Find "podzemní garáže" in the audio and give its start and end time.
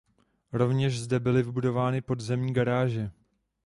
2.01-3.11